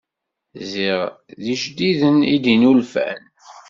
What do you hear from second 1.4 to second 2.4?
d ijdiden i